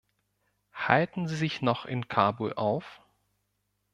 Halten 0.73 1.27
sie 1.27 1.35
sich 1.35 1.61
noch 1.61 1.85
in 1.85 2.07
Kabul 2.07 2.53
auf? 2.53 3.01